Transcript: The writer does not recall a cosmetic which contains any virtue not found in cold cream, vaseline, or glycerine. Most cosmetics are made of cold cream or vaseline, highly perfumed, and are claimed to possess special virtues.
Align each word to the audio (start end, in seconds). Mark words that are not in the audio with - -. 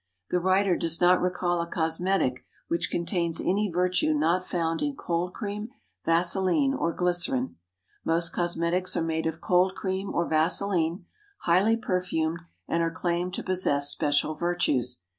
The 0.31 0.39
writer 0.39 0.75
does 0.75 0.99
not 0.99 1.21
recall 1.21 1.61
a 1.61 1.67
cosmetic 1.69 2.43
which 2.69 2.89
contains 2.89 3.39
any 3.39 3.69
virtue 3.69 4.15
not 4.15 4.43
found 4.43 4.81
in 4.81 4.95
cold 4.95 5.31
cream, 5.35 5.69
vaseline, 6.05 6.73
or 6.73 6.91
glycerine. 6.91 7.57
Most 8.03 8.33
cosmetics 8.33 8.97
are 8.97 9.03
made 9.03 9.27
of 9.27 9.41
cold 9.41 9.75
cream 9.75 10.11
or 10.11 10.27
vaseline, 10.27 11.05
highly 11.41 11.77
perfumed, 11.77 12.39
and 12.67 12.81
are 12.81 12.89
claimed 12.89 13.35
to 13.35 13.43
possess 13.43 13.91
special 13.91 14.33
virtues. 14.33 15.03